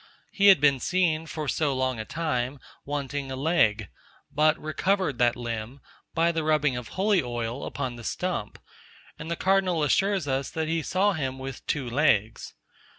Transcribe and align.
He 0.31 0.47
had 0.47 0.59
been 0.59 0.79
seen, 0.79 1.27
for 1.27 1.47
so 1.47 1.75
long 1.75 1.99
a 1.99 2.05
time, 2.05 2.59
wanting 2.85 3.29
a 3.29 3.35
leg; 3.35 3.87
but 4.31 4.57
recovered 4.57 5.19
that 5.19 5.35
limb 5.35 5.79
by 6.15 6.31
the 6.31 6.43
rubbing 6.43 6.75
of 6.75 6.87
holy 6.97 7.21
oil 7.21 7.63
upon 7.67 7.97
the 7.97 8.03
stump; 8.03 8.57
and 9.19 9.29
the 9.29 9.35
cardinal 9.35 9.83
assures 9.83 10.27
us 10.27 10.49
that 10.49 10.67
he 10.67 10.81
saw 10.81 11.13
him 11.13 11.37
with 11.37 11.63
two 11.67 11.87
legs. 11.87 12.55